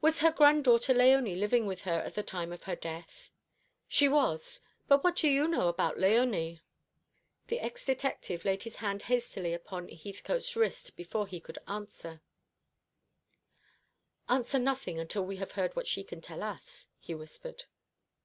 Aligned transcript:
"Was 0.00 0.18
her 0.18 0.32
granddaughter 0.32 0.92
Léonie 0.92 1.38
living 1.38 1.64
with 1.64 1.82
her 1.82 2.00
at 2.00 2.14
the 2.16 2.24
time 2.24 2.52
of 2.52 2.64
her 2.64 2.74
death?" 2.74 3.30
"She 3.86 4.08
was. 4.08 4.60
But 4.88 5.04
what 5.04 5.14
do 5.14 5.28
you 5.28 5.46
know 5.46 5.68
about 5.68 5.96
Léonie?" 5.96 6.62
The 7.46 7.60
ex 7.60 7.86
detective 7.86 8.44
laid 8.44 8.64
his 8.64 8.78
hand 8.78 9.02
hastily 9.02 9.54
upon 9.54 9.86
Heathcote's 9.90 10.56
wrist 10.56 10.96
before 10.96 11.28
he 11.28 11.38
could 11.38 11.58
answer. 11.68 12.20
"Answer 14.28 14.58
nothing 14.58 14.98
until 14.98 15.24
we 15.24 15.36
have 15.36 15.52
heard 15.52 15.76
what 15.76 15.86
she 15.86 16.02
can 16.02 16.20
tell 16.20 16.42
us," 16.42 16.88
he 16.98 17.14
whispered. 17.14 17.62